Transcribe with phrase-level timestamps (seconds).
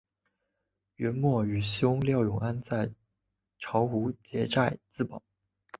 [0.95, 2.91] 元末与兄廖永安在
[3.59, 5.21] 巢湖结寨自保。